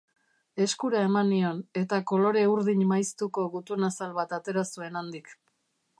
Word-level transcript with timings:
Eskura 0.63 1.01
eman 1.07 1.29
nion, 1.33 1.59
eta 1.83 1.99
kolore 2.13 2.45
urdin 2.53 2.83
maiztuko 2.93 3.45
gutunazal 3.57 4.19
bat 4.21 4.37
atera 4.39 4.65
zuen 4.73 4.99
handik. 5.03 5.35